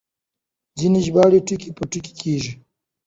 [0.79, 2.53] ځينې ژباړې ټکي په ټکي کېږي.